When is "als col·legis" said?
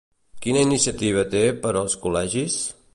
1.83-2.59